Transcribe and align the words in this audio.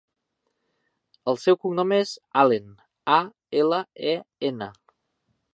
El 1.33 1.37
seu 1.41 1.59
cognom 1.65 1.93
és 1.99 2.15
Alen: 2.45 2.73
a, 3.21 3.23
ela, 3.63 3.83
e, 4.15 4.19
ena. 4.53 4.73